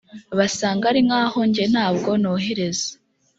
basanga 0.37 0.83
ari 0.91 1.01
nk 1.07 1.13
aho 1.21 1.39
jye 1.53 1.65
nta 1.73 1.87
bwo 1.95 2.11
nohereza 2.21 2.89